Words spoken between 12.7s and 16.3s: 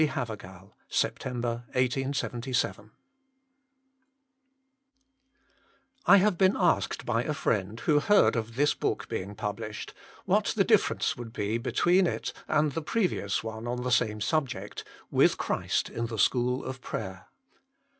the previous one on the same subject, WITH CHRIST IN THE